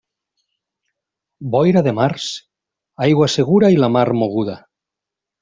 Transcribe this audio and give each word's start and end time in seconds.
Boira 1.55 1.83
de 1.87 1.93
març, 1.99 2.25
aigua 3.09 3.29
segura 3.35 3.71
i 3.75 3.79
la 3.85 3.91
mar 3.99 4.07
moguda. 4.25 4.59